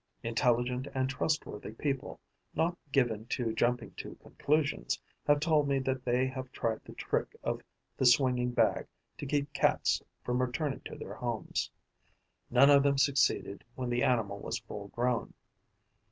Intelligent 0.23 0.87
and 0.95 1.07
trustworthy 1.07 1.73
people, 1.73 2.19
not 2.55 2.75
given 2.91 3.27
to 3.27 3.53
jumping 3.53 3.91
to 3.97 4.15
conclusions, 4.15 4.99
have 5.27 5.39
told 5.39 5.67
me 5.67 5.77
that 5.77 6.03
they 6.03 6.25
have 6.25 6.51
tried 6.51 6.83
the 6.83 6.93
trick 6.93 7.35
of 7.43 7.61
the 7.97 8.07
swinging 8.07 8.49
bag 8.49 8.87
to 9.19 9.27
keep 9.27 9.53
Cats 9.53 10.01
from 10.23 10.41
returning 10.41 10.81
to 10.85 10.95
their 10.95 11.13
homes. 11.13 11.69
None 12.49 12.71
of 12.71 12.81
them 12.81 12.97
succeeded 12.97 13.63
when 13.75 13.91
the 13.91 14.01
animal 14.01 14.39
was 14.39 14.57
full 14.57 14.87
grown. 14.87 15.35